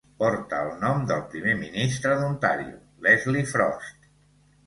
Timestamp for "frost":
3.53-4.09